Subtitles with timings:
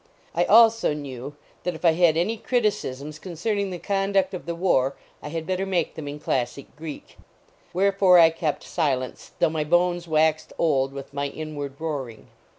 [0.33, 4.95] I also knew that if I had any criticisms concerning the conduct of the war
[5.21, 7.17] I had better make them in classic Greek.
[7.71, 12.29] Wherefore I kept silence, though my bones waxed old with my inward roaring.